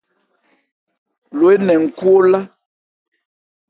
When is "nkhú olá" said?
1.85-2.39